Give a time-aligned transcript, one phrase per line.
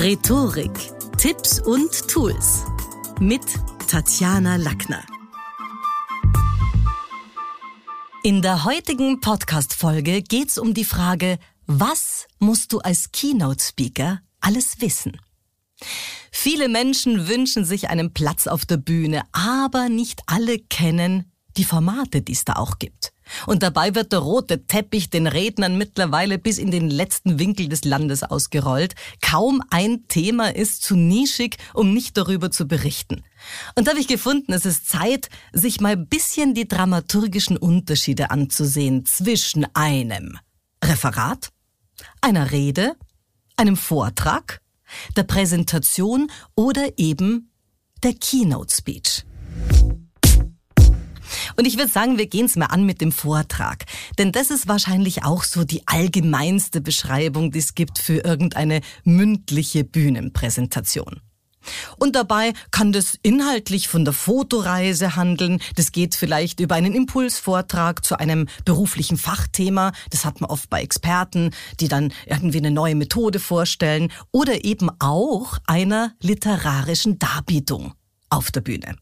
[0.00, 2.62] Rhetorik, Tipps und Tools
[3.18, 3.42] mit
[3.88, 5.02] Tatjana Lackner.
[8.22, 15.20] In der heutigen Podcast-Folge geht's um die Frage, was musst du als Keynote-Speaker alles wissen?
[16.30, 22.22] Viele Menschen wünschen sich einen Platz auf der Bühne, aber nicht alle kennen die Formate,
[22.22, 23.12] die es da auch gibt.
[23.46, 27.84] Und dabei wird der rote Teppich den Rednern mittlerweile bis in den letzten Winkel des
[27.84, 28.94] Landes ausgerollt.
[29.20, 33.22] Kaum ein Thema ist zu nischig, um nicht darüber zu berichten.
[33.74, 39.06] Und da habe ich gefunden, es ist Zeit, sich mal bisschen die dramaturgischen Unterschiede anzusehen
[39.06, 40.38] zwischen einem
[40.82, 41.50] Referat,
[42.20, 42.96] einer Rede,
[43.56, 44.60] einem Vortrag,
[45.16, 47.50] der Präsentation oder eben
[48.02, 49.24] der Keynote Speech.
[51.56, 53.84] Und ich würde sagen, wir gehen es mal an mit dem Vortrag.
[54.18, 59.84] Denn das ist wahrscheinlich auch so die allgemeinste Beschreibung, die es gibt für irgendeine mündliche
[59.84, 61.20] Bühnenpräsentation.
[61.98, 65.60] Und dabei kann das inhaltlich von der Fotoreise handeln.
[65.76, 69.92] Das geht vielleicht über einen Impulsvortrag zu einem beruflichen Fachthema.
[70.10, 74.12] Das hat man oft bei Experten, die dann irgendwie eine neue Methode vorstellen.
[74.32, 77.94] Oder eben auch einer literarischen Darbietung
[78.30, 78.96] auf der Bühne.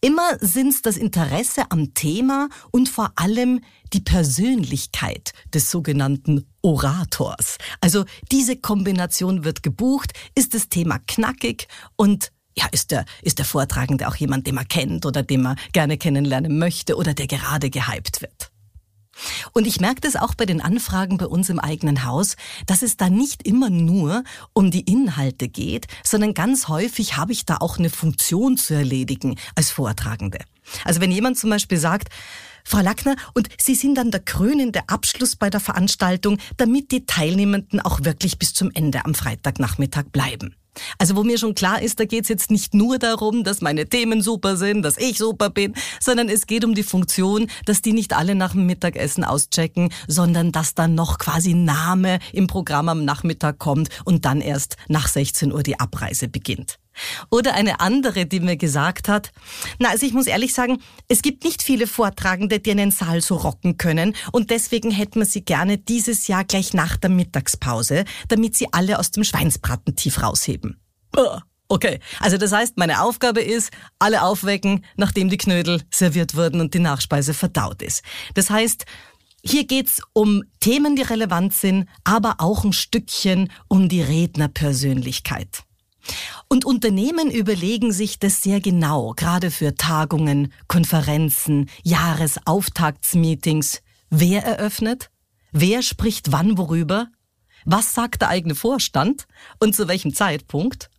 [0.00, 3.60] Immer sind's das Interesse am Thema und vor allem
[3.92, 7.58] die Persönlichkeit des sogenannten Orators.
[7.80, 13.44] Also diese Kombination wird gebucht, ist das Thema knackig und ja, ist der, ist der
[13.46, 17.70] Vortragende auch jemand, den man kennt oder den man gerne kennenlernen möchte oder der gerade
[17.70, 18.47] gehypt wird.
[19.52, 22.96] Und ich merke das auch bei den Anfragen bei uns im eigenen Haus, dass es
[22.96, 27.78] da nicht immer nur um die Inhalte geht, sondern ganz häufig habe ich da auch
[27.78, 30.38] eine Funktion zu erledigen als Vortragende.
[30.84, 32.08] Also wenn jemand zum Beispiel sagt,
[32.64, 37.80] Frau Lackner, und Sie sind dann der krönende Abschluss bei der Veranstaltung, damit die Teilnehmenden
[37.80, 40.54] auch wirklich bis zum Ende am Freitagnachmittag bleiben.
[40.98, 43.88] Also wo mir schon klar ist, da geht es jetzt nicht nur darum, dass meine
[43.88, 47.92] Themen super sind, dass ich super bin, sondern es geht um die Funktion, dass die
[47.92, 53.04] nicht alle nach dem Mittagessen auschecken, sondern dass dann noch quasi Name im Programm am
[53.04, 56.78] Nachmittag kommt und dann erst nach 16 Uhr die Abreise beginnt.
[57.30, 59.32] Oder eine andere, die mir gesagt hat,
[59.78, 60.78] na, also ich muss ehrlich sagen,
[61.08, 65.26] es gibt nicht viele Vortragende, die einen Saal so rocken können und deswegen hätten wir
[65.26, 70.22] sie gerne dieses Jahr gleich nach der Mittagspause, damit sie alle aus dem Schweinsbraten tief
[70.22, 70.80] rausheben.
[71.68, 76.72] Okay, also das heißt, meine Aufgabe ist, alle aufwecken, nachdem die Knödel serviert wurden und
[76.72, 78.02] die Nachspeise verdaut ist.
[78.32, 78.86] Das heißt,
[79.44, 85.64] hier geht's um Themen, die relevant sind, aber auch ein Stückchen um die Rednerpersönlichkeit.
[86.48, 93.82] Und Unternehmen überlegen sich das sehr genau, gerade für Tagungen, Konferenzen, Jahresauftaktsmeetings.
[94.10, 95.10] Wer eröffnet?
[95.52, 97.08] Wer spricht wann worüber?
[97.64, 99.26] Was sagt der eigene Vorstand
[99.58, 100.90] und zu welchem Zeitpunkt?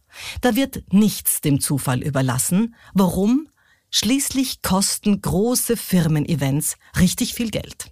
[0.42, 2.76] Da wird nichts dem Zufall überlassen.
[2.94, 3.48] Warum?
[3.92, 7.92] Schließlich kosten große Firmen-Events richtig viel Geld.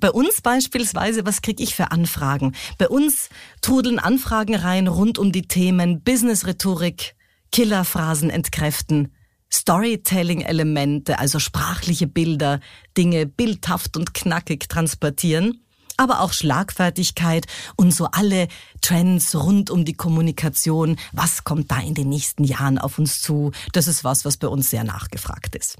[0.00, 2.54] Bei uns beispielsweise, was kriege ich für Anfragen?
[2.78, 3.28] Bei uns
[3.60, 7.14] trudeln Anfragen rein rund um die Themen Business-Rhetorik,
[7.50, 9.12] Killerphrasen entkräften,
[9.50, 12.60] Storytelling-Elemente, also sprachliche Bilder,
[12.96, 15.64] Dinge bildhaft und knackig transportieren,
[15.96, 18.48] aber auch Schlagfertigkeit und so alle
[18.80, 20.96] Trends rund um die Kommunikation.
[21.12, 23.52] Was kommt da in den nächsten Jahren auf uns zu?
[23.72, 25.76] Das ist was, was bei uns sehr nachgefragt ist.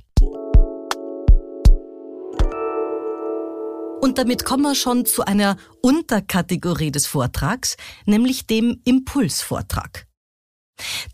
[4.00, 7.76] Und damit kommen wir schon zu einer Unterkategorie des Vortrags,
[8.06, 10.06] nämlich dem Impulsvortrag.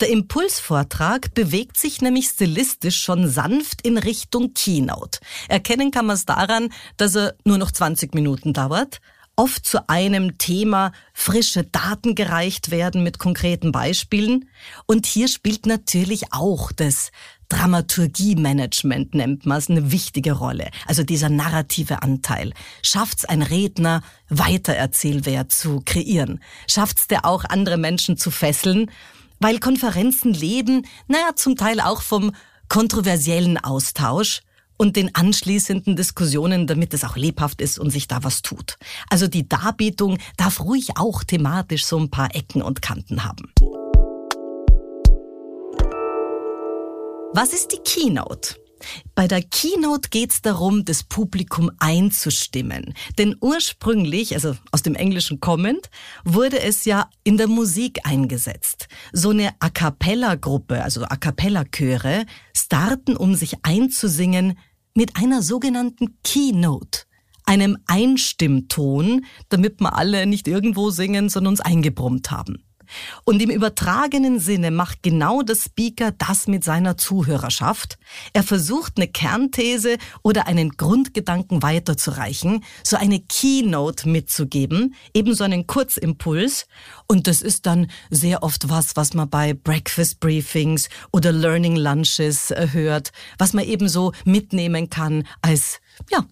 [0.01, 5.21] Der Impulsvortrag bewegt sich nämlich stilistisch schon sanft in Richtung Keynote.
[5.49, 6.69] Erkennen kann man es daran,
[6.99, 9.01] dass er nur noch 20 Minuten dauert,
[9.37, 14.49] oft zu einem Thema frische Daten gereicht werden mit konkreten Beispielen.
[14.87, 17.11] Und hier spielt natürlich auch das
[17.49, 20.71] Dramaturgie-Management nennt man es, eine wichtige Rolle.
[20.87, 22.53] Also dieser narrative Anteil.
[22.83, 26.41] Schafft's ein Redner, Weitererzählwert zu kreieren?
[26.67, 28.91] Schafft's der auch, andere Menschen zu fesseln?
[29.41, 32.33] Weil Konferenzen leben, naja, zum Teil auch vom
[32.69, 34.43] kontroversiellen Austausch
[34.77, 38.77] und den anschließenden Diskussionen, damit es auch lebhaft ist und sich da was tut.
[39.09, 43.53] Also die Darbietung darf ruhig auch thematisch so ein paar Ecken und Kanten haben.
[47.37, 48.55] Was ist die Keynote?
[49.17, 52.95] Bei der Keynote geht es darum, das Publikum einzustimmen.
[53.19, 55.91] Denn ursprünglich, also aus dem Englischen kommend,
[56.25, 58.87] wurde es ja in der Musik eingesetzt.
[59.13, 62.25] So eine A cappella-Gruppe, also A cappella-Chöre,
[62.57, 64.57] starten, um sich einzusingen,
[64.95, 67.01] mit einer sogenannten Keynote
[67.47, 72.65] einem Einstimmton, damit wir alle nicht irgendwo singen, sondern uns eingebrummt haben.
[73.25, 77.99] Und im übertragenen Sinne macht genau der Speaker das mit seiner Zuhörerschaft.
[78.33, 86.67] Er versucht eine Kernthese oder einen Grundgedanken weiterzureichen, so eine Keynote mitzugeben, ebenso einen Kurzimpuls.
[87.07, 92.51] Und das ist dann sehr oft was, was man bei Breakfast Briefings oder Learning Lunches
[92.51, 96.25] äh, hört, was man ebenso mitnehmen kann als, ja,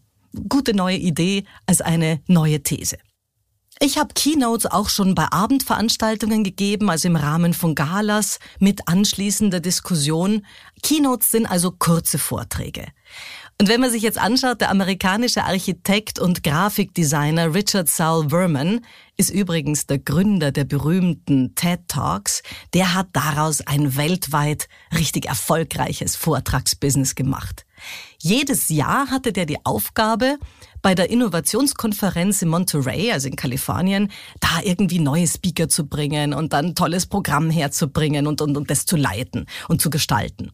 [0.48, 2.98] gute neue Idee, als eine neue These.
[3.84, 9.58] Ich habe Keynotes auch schon bei Abendveranstaltungen gegeben, also im Rahmen von Galas mit anschließender
[9.58, 10.46] Diskussion.
[10.84, 12.86] Keynotes sind also kurze Vorträge.
[13.60, 18.86] Und wenn man sich jetzt anschaut, der amerikanische Architekt und Grafikdesigner Richard Saul Verman
[19.16, 22.44] ist übrigens der Gründer der berühmten TED Talks.
[22.74, 27.66] Der hat daraus ein weltweit richtig erfolgreiches Vortragsbusiness gemacht.
[28.18, 30.38] Jedes Jahr hatte der die Aufgabe,
[30.82, 36.52] bei der Innovationskonferenz in Monterey, also in Kalifornien, da irgendwie neue Speaker zu bringen und
[36.52, 40.52] dann tolles Programm herzubringen und, und, und das zu leiten und zu gestalten.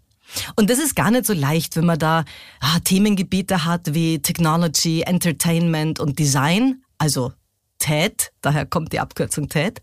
[0.56, 2.24] Und das ist gar nicht so leicht, wenn man da
[2.60, 7.32] ah, Themengebiete hat wie Technology, Entertainment und Design, also
[7.78, 9.82] TED, daher kommt die Abkürzung TED.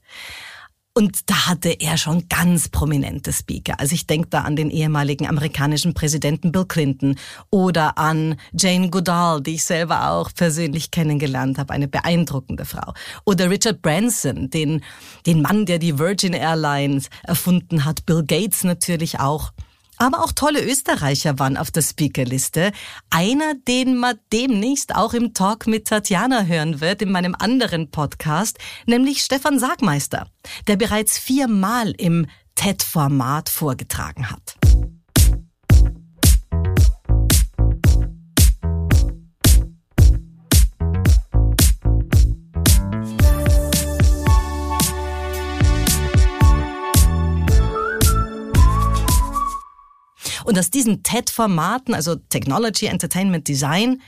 [0.98, 3.82] Und da hatte er schon ganz prominente Speaker.
[3.82, 7.18] Also ich denke da an den ehemaligen amerikanischen Präsidenten Bill Clinton
[7.50, 12.94] oder an Jane Goodall, die ich selber auch persönlich kennengelernt habe, eine beeindruckende Frau.
[13.26, 14.86] Oder Richard Branson, den,
[15.26, 19.52] den Mann, der die Virgin Airlines erfunden hat, Bill Gates natürlich auch.
[19.98, 22.72] Aber auch tolle Österreicher waren auf der Speakerliste.
[23.10, 28.58] Einer, den man demnächst auch im Talk mit Tatjana hören wird, in meinem anderen Podcast,
[28.86, 30.28] nämlich Stefan Sagmeister,
[30.68, 34.65] der bereits viermal im TED-Format vorgetragen hat.
[50.56, 54.02] Und aus diesen TED-Formaten, also Technology, Entertainment, Design,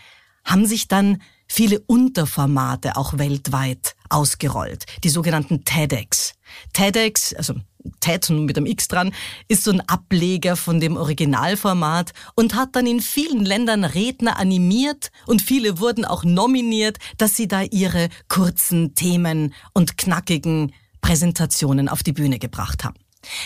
[0.46, 4.86] haben sich dann viele Unterformate auch weltweit ausgerollt.
[5.04, 6.36] Die sogenannten TEDx.
[6.72, 7.56] TEDx, also
[8.00, 9.14] TED mit einem X dran,
[9.50, 15.12] ist so ein Ableger von dem Originalformat und hat dann in vielen Ländern Redner animiert
[15.26, 20.72] und viele wurden auch nominiert, dass sie da ihre kurzen Themen und knackigen
[21.02, 22.96] Präsentationen auf die Bühne gebracht haben.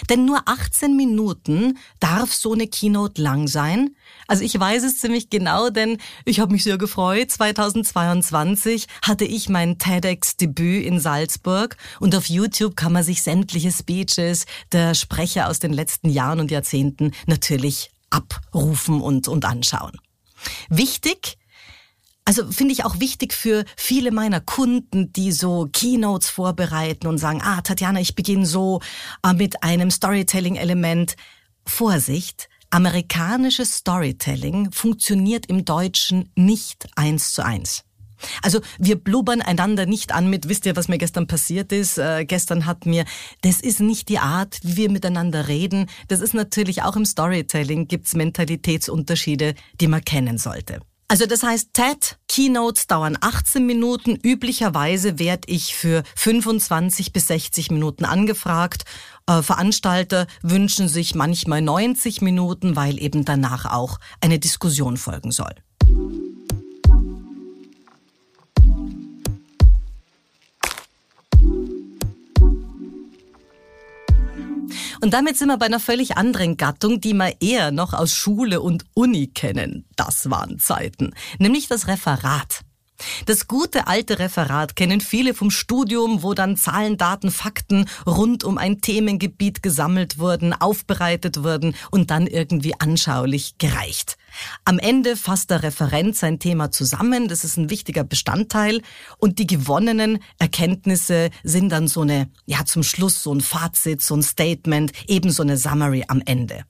[0.10, 3.96] Denn nur 18 Minuten darf so eine Keynote lang sein.
[4.28, 7.32] Also ich weiß es ziemlich genau, denn ich habe mich sehr gefreut.
[7.32, 14.46] 2022 hatte ich mein TEDx-Debüt in Salzburg und auf YouTube kann man sich sämtliche Speeches
[14.72, 19.98] der Sprecher aus den letzten Jahren und Jahrzehnten natürlich abrufen und, und anschauen.
[20.70, 21.38] Wichtig,
[22.26, 27.42] also finde ich auch wichtig für viele meiner Kunden, die so Keynotes vorbereiten und sagen,
[27.44, 28.80] ah, Tatjana, ich beginne so
[29.24, 31.16] äh, mit einem Storytelling-Element.
[31.66, 37.84] Vorsicht, amerikanisches Storytelling funktioniert im Deutschen nicht eins zu eins.
[38.42, 41.98] Also wir blubbern einander nicht an mit, wisst ihr, was mir gestern passiert ist?
[41.98, 43.06] Äh, gestern hat mir,
[43.42, 45.88] das ist nicht die Art, wie wir miteinander reden.
[46.08, 50.82] Das ist natürlich auch im Storytelling gibt's Mentalitätsunterschiede, die man kennen sollte.
[51.12, 54.16] Also das heißt, TED Keynotes dauern 18 Minuten.
[54.16, 58.86] Üblicherweise werde ich für 25 bis 60 Minuten angefragt.
[59.28, 65.54] Äh, Veranstalter wünschen sich manchmal 90 Minuten, weil eben danach auch eine Diskussion folgen soll.
[75.02, 78.62] Und damit sind wir bei einer völlig anderen Gattung, die wir eher noch aus Schule
[78.62, 79.86] und Uni kennen.
[79.96, 81.14] Das waren Zeiten.
[81.40, 82.62] Nämlich das Referat.
[83.26, 88.58] Das gute alte Referat kennen viele vom Studium, wo dann Zahlen, Daten, Fakten rund um
[88.58, 94.18] ein Themengebiet gesammelt wurden, aufbereitet wurden und dann irgendwie anschaulich gereicht.
[94.66, 98.82] Am Ende fasst der Referent sein Thema zusammen, das ist ein wichtiger Bestandteil
[99.18, 104.16] und die gewonnenen Erkenntnisse sind dann so eine, ja zum Schluss so ein Fazit, so
[104.16, 106.64] ein Statement, ebenso eine Summary am Ende.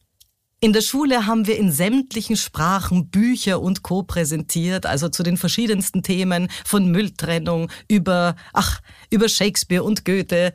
[0.63, 4.03] In der Schule haben wir in sämtlichen Sprachen Bücher und Co.
[4.03, 10.53] präsentiert, also zu den verschiedensten Themen von Mülltrennung über, ach, über Shakespeare und Goethe.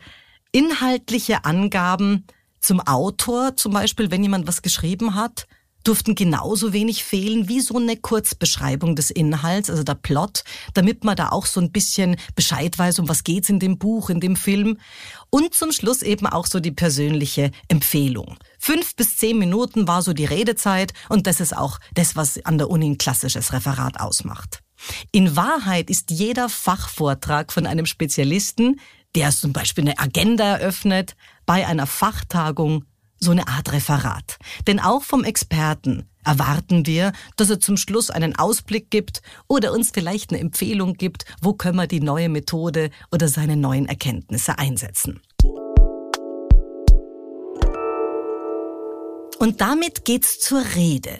[0.52, 2.24] Inhaltliche Angaben
[2.60, 5.48] zum Autor, zum Beispiel, wenn jemand was geschrieben hat,
[5.82, 10.44] durften genauso wenig fehlen wie so eine Kurzbeschreibung des Inhalts, also der Plot,
[10.74, 14.10] damit man da auch so ein bisschen Bescheid weiß, um was geht's in dem Buch,
[14.10, 14.78] in dem Film.
[15.30, 18.36] Und zum Schluss eben auch so die persönliche Empfehlung.
[18.58, 22.58] Fünf bis zehn Minuten war so die Redezeit und das ist auch das, was an
[22.58, 24.60] der Uni ein klassisches Referat ausmacht.
[25.10, 28.78] In Wahrheit ist jeder Fachvortrag von einem Spezialisten
[29.16, 31.16] der zum Beispiel eine Agenda eröffnet,
[31.46, 32.84] bei einer Fachtagung
[33.18, 34.36] so eine Art Referat.
[34.66, 39.90] Denn auch vom Experten erwarten wir, dass er zum Schluss einen Ausblick gibt oder uns
[39.92, 45.20] vielleicht eine Empfehlung gibt, wo können wir die neue Methode oder seine neuen Erkenntnisse einsetzen.
[49.38, 51.18] Und damit geht's zur Rede.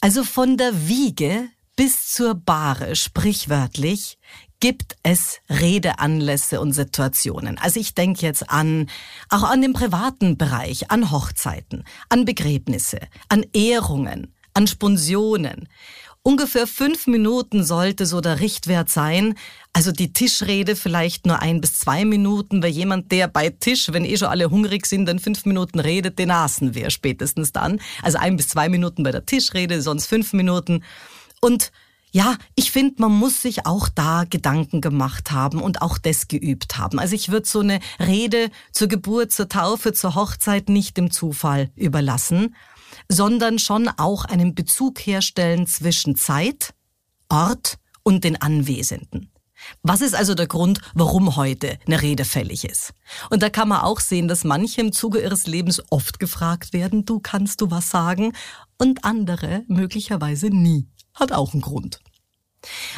[0.00, 4.18] Also von der Wiege bis zur Bahre, sprichwörtlich,
[4.60, 7.58] gibt es Redeanlässe und Situationen.
[7.58, 8.90] Also ich denke jetzt an,
[9.28, 12.98] auch an den privaten Bereich, an Hochzeiten, an Begräbnisse,
[13.28, 15.68] an Ehrungen, an Sponsionen.
[16.24, 19.36] Ungefähr fünf Minuten sollte so der Richtwert sein.
[19.72, 24.04] Also die Tischrede vielleicht nur ein bis zwei Minuten, weil jemand, der bei Tisch, wenn
[24.04, 27.80] eh schon alle hungrig sind, dann fünf Minuten redet, den aßen wir spätestens dann.
[28.02, 30.82] Also ein bis zwei Minuten bei der Tischrede, sonst fünf Minuten.
[31.40, 31.70] Und
[32.10, 36.78] ja, ich finde, man muss sich auch da Gedanken gemacht haben und auch das geübt
[36.78, 36.98] haben.
[36.98, 41.70] Also ich würde so eine Rede zur Geburt, zur Taufe, zur Hochzeit nicht dem Zufall
[41.76, 42.56] überlassen,
[43.08, 46.74] sondern schon auch einen Bezug herstellen zwischen Zeit,
[47.28, 49.30] Ort und den Anwesenden.
[49.82, 52.92] Was ist also der Grund, warum heute eine Rede fällig ist?
[53.30, 57.04] Und da kann man auch sehen, dass manche im Zuge ihres Lebens oft gefragt werden,
[57.04, 58.32] du kannst du was sagen,
[58.78, 61.98] und andere möglicherweise nie hat auch einen Grund.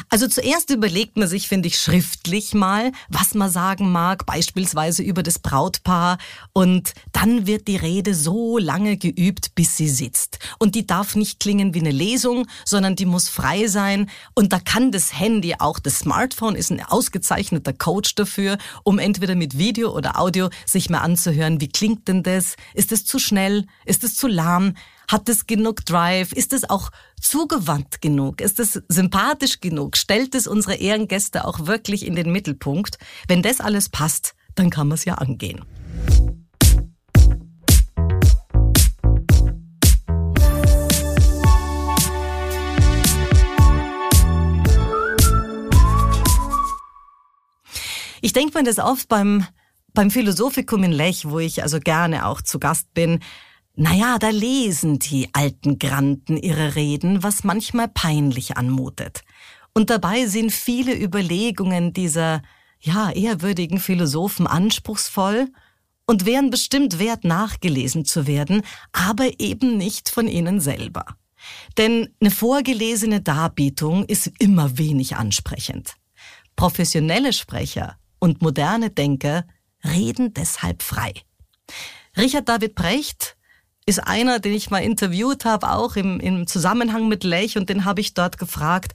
[0.09, 5.23] Also zuerst überlegt man sich, finde ich, schriftlich mal, was man sagen mag, beispielsweise über
[5.23, 6.17] das Brautpaar.
[6.53, 10.39] Und dann wird die Rede so lange geübt, bis sie sitzt.
[10.59, 14.09] Und die darf nicht klingen wie eine Lesung, sondern die muss frei sein.
[14.33, 19.35] Und da kann das Handy, auch das Smartphone, ist ein ausgezeichneter Coach dafür, um entweder
[19.35, 22.55] mit Video oder Audio sich mal anzuhören, wie klingt denn das?
[22.73, 23.67] Ist es zu schnell?
[23.85, 24.73] Ist es zu lahm?
[25.11, 26.31] Hat es genug Drive?
[26.31, 26.89] Ist es auch
[27.19, 28.39] zugewandt genug?
[28.39, 29.97] Ist es sympathisch genug?
[29.97, 32.97] Stellt es unsere Ehrengäste auch wirklich in den Mittelpunkt?
[33.27, 35.65] Wenn das alles passt, dann kann man es ja angehen.
[48.21, 49.45] Ich denke mir das oft beim,
[49.93, 53.19] beim Philosophikum in Lech, wo ich also gerne auch zu Gast bin.
[53.81, 59.23] Naja, da lesen die alten Granden ihre Reden, was manchmal peinlich anmutet.
[59.73, 62.43] Und dabei sind viele Überlegungen dieser,
[62.79, 65.47] ja, ehrwürdigen Philosophen anspruchsvoll
[66.05, 68.61] und wären bestimmt wert nachgelesen zu werden,
[68.91, 71.17] aber eben nicht von ihnen selber.
[71.75, 75.95] Denn eine vorgelesene Darbietung ist immer wenig ansprechend.
[76.55, 79.47] Professionelle Sprecher und moderne Denker
[79.83, 81.15] reden deshalb frei.
[82.15, 83.37] Richard David Brecht
[83.85, 87.85] ist einer, den ich mal interviewt habe, auch im, im Zusammenhang mit Lech und den
[87.85, 88.93] habe ich dort gefragt,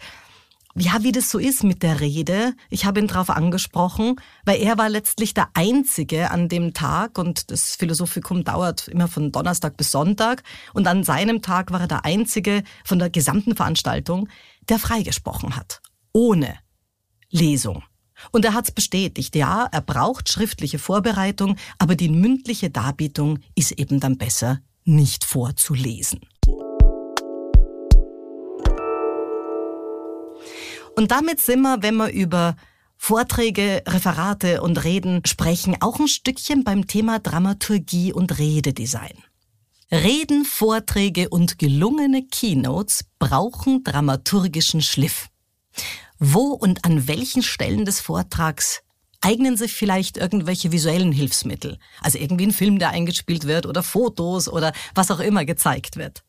[0.78, 2.52] ja, wie das so ist mit der Rede.
[2.68, 7.50] Ich habe ihn darauf angesprochen, weil er war letztlich der Einzige an dem Tag und
[7.50, 10.42] das Philosophikum dauert immer von Donnerstag bis Sonntag
[10.74, 14.28] und an seinem Tag war er der Einzige von der gesamten Veranstaltung,
[14.68, 15.80] der freigesprochen hat.
[16.12, 16.58] Ohne
[17.30, 17.82] Lesung.
[18.30, 23.98] Und er hat's bestätigt, ja, er braucht schriftliche Vorbereitung, aber die mündliche Darbietung ist eben
[23.98, 26.20] dann besser nicht vorzulesen.
[30.96, 32.56] Und damit sind wir, wenn wir über
[32.96, 39.22] Vorträge, Referate und Reden sprechen, auch ein Stückchen beim Thema Dramaturgie und Rededesign.
[39.92, 45.28] Reden, Vorträge und gelungene Keynotes brauchen dramaturgischen Schliff.
[46.18, 48.82] Wo und an welchen Stellen des Vortrags
[49.20, 51.78] eignen sich vielleicht irgendwelche visuellen Hilfsmittel.
[52.00, 56.22] Also irgendwie ein Film, der eingespielt wird oder Fotos oder was auch immer gezeigt wird.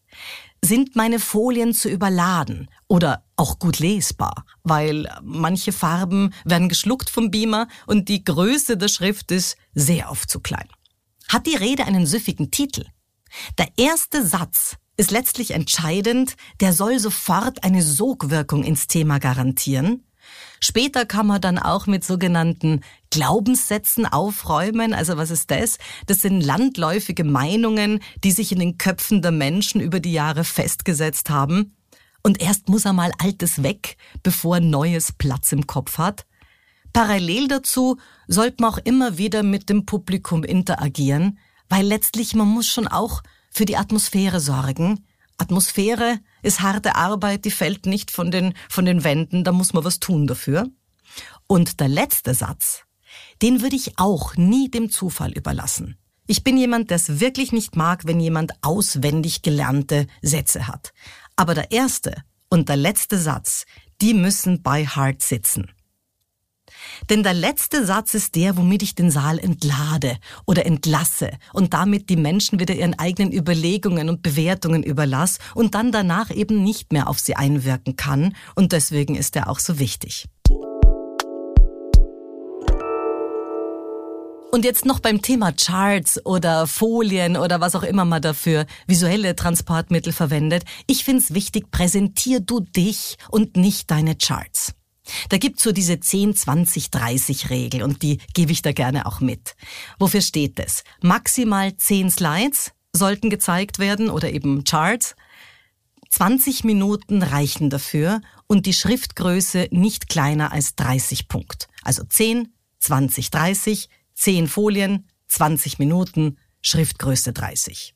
[0.64, 7.30] Sind meine Folien zu überladen oder auch gut lesbar, weil manche Farben werden geschluckt vom
[7.30, 10.68] Beamer und die Größe der Schrift ist sehr oft zu klein.
[11.28, 12.86] Hat die Rede einen süffigen Titel?
[13.58, 20.07] Der erste Satz ist letztlich entscheidend, der soll sofort eine Sogwirkung ins Thema garantieren
[20.60, 24.94] Später kann man dann auch mit sogenannten Glaubenssätzen aufräumen.
[24.94, 25.78] Also was ist das?
[26.08, 31.30] Das sind landläufige Meinungen, die sich in den Köpfen der Menschen über die Jahre festgesetzt
[31.30, 31.76] haben.
[32.24, 36.26] Und erst muss er mal Altes weg, bevor Neues Platz im Kopf hat.
[36.94, 37.98] Parallel dazu
[38.28, 41.38] sollte man auch immer wieder mit dem Publikum interagieren,
[41.70, 43.22] weil letztlich man muss schon auch
[43.52, 45.06] für die Atmosphäre sorgen.
[45.38, 49.84] Atmosphäre ist harte Arbeit, die fällt nicht von den, von den Wänden, da muss man
[49.84, 50.68] was tun dafür.
[51.48, 52.84] Und der letzte Satz,
[53.42, 55.98] den würde ich auch nie dem Zufall überlassen.
[56.28, 60.94] Ich bin jemand, der es wirklich nicht mag, wenn jemand auswendig gelernte Sätze hat.
[61.36, 63.66] Aber der erste und der letzte Satz,
[64.02, 65.72] die müssen bei Heart sitzen.
[67.10, 72.10] Denn der letzte Satz ist der, womit ich den Saal entlade oder entlasse und damit
[72.10, 77.08] die Menschen wieder ihren eigenen Überlegungen und Bewertungen überlasse und dann danach eben nicht mehr
[77.08, 78.36] auf sie einwirken kann.
[78.56, 80.26] Und deswegen ist er auch so wichtig.
[84.50, 89.36] Und jetzt noch beim Thema Charts oder Folien oder was auch immer man dafür visuelle
[89.36, 90.64] Transportmittel verwendet.
[90.88, 94.74] Ich finde es wichtig, präsentier du dich und nicht deine Charts.
[95.30, 99.20] Da gibt's so diese 10, 20, 30 Regel und die gebe ich da gerne auch
[99.20, 99.56] mit.
[100.00, 100.84] Wofür steht es?
[101.02, 105.16] Maximal 10 Slides sollten gezeigt werden oder eben Charts.
[106.10, 111.68] 20 Minuten reichen dafür und die Schriftgröße nicht kleiner als 30 Punkt.
[111.84, 117.94] Also 10, 20, 30, 10 Folien, 20 Minuten, Schriftgröße 30.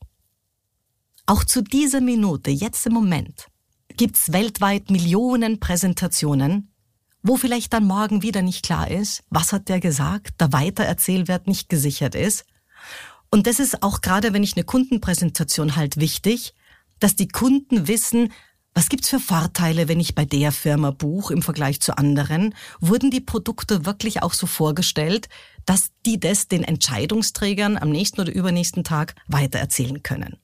[1.25, 3.47] Auch zu dieser Minute, jetzt im Moment,
[3.95, 6.70] gibt's weltweit Millionen Präsentationen,
[7.23, 11.69] wo vielleicht dann morgen wieder nicht klar ist, was hat der gesagt, der Weitererzählwert nicht
[11.69, 12.45] gesichert ist.
[13.29, 16.53] Und das ist auch gerade, wenn ich eine Kundenpräsentation halt wichtig,
[16.99, 18.31] dass die Kunden wissen,
[18.73, 22.55] was gibt's für Vorteile, wenn ich bei der Firma buche im Vergleich zu anderen?
[22.79, 25.27] Wurden die Produkte wirklich auch so vorgestellt,
[25.65, 30.37] dass die das den Entscheidungsträgern am nächsten oder übernächsten Tag weitererzählen können?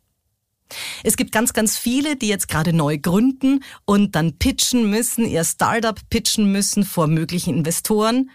[1.03, 5.43] Es gibt ganz, ganz viele, die jetzt gerade neu gründen und dann pitchen müssen, ihr
[5.43, 8.29] Startup pitchen müssen vor möglichen Investoren.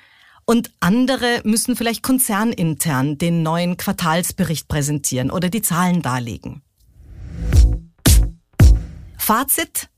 [0.45, 6.63] Und andere müssen vielleicht konzernintern den neuen Quartalsbericht präsentieren oder die Zahlen darlegen.
[9.17, 9.89] Fazit.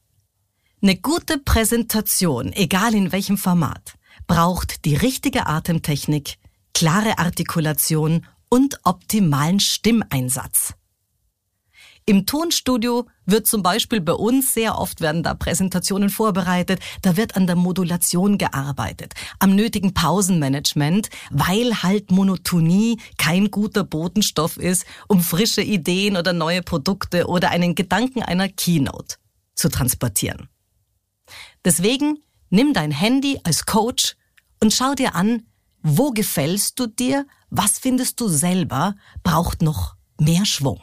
[0.82, 3.94] Eine gute Präsentation, egal in welchem Format,
[4.26, 6.36] braucht die richtige Atemtechnik,
[6.74, 10.74] klare Artikulation und optimalen Stimmeinsatz.
[12.06, 17.34] Im Tonstudio wird zum Beispiel bei uns sehr oft werden da Präsentationen vorbereitet, da wird
[17.34, 25.22] an der Modulation gearbeitet, am nötigen Pausenmanagement, weil halt Monotonie kein guter Botenstoff ist, um
[25.22, 29.16] frische Ideen oder neue Produkte oder einen Gedanken einer Keynote
[29.54, 30.50] zu transportieren.
[31.64, 32.18] Deswegen
[32.50, 34.14] nimm dein Handy als Coach
[34.62, 35.46] und schau dir an,
[35.82, 40.82] wo gefällst du dir, was findest du selber, braucht noch mehr Schwung.